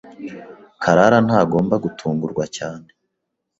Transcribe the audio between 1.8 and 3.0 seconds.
gutungurwa cyane.